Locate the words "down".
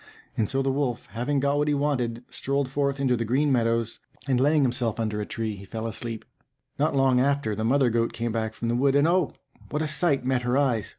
4.95-5.03